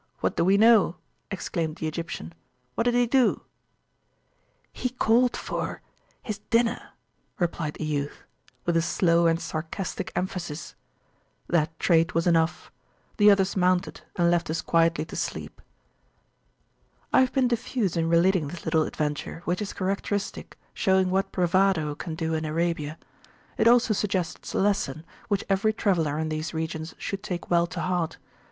[0.19, 0.95] what do we know!
[1.29, 2.33] exclaimed the Egyptian,
[2.73, 3.43] What did he do?
[4.73, 6.93] He called forhis dinner,
[7.37, 8.23] replied the youth,
[8.65, 10.73] with a slow and [p.264] sarcastic emphasis.
[11.47, 12.71] That trait was enough.
[13.17, 15.61] The others mounted, and left us quietly to sleep.
[17.13, 21.93] I have been diffuse in relating this little adventure, which is characteristic, showing what bravado
[21.93, 22.97] can do in Arabia.
[23.55, 27.81] It also suggests a lesson, which every traveller in these regions should take well to
[27.81, 28.17] heart.